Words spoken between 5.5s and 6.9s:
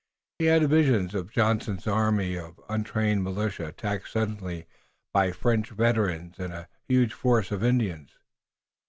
veterans and a